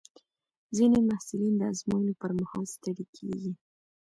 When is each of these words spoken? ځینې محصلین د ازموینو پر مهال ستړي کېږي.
ځینې 0.75 0.99
محصلین 1.09 1.53
د 1.57 1.61
ازموینو 1.71 2.13
پر 2.21 2.31
مهال 2.39 2.63
ستړي 2.73 3.05
کېږي. 3.15 3.53